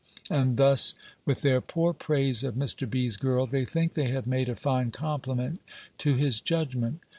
[0.31, 0.95] And thus
[1.27, 2.89] with their poor praise of Mr.
[2.89, 5.59] B.'s girl, they think they have made a fine compliment
[5.99, 7.01] to his judgment.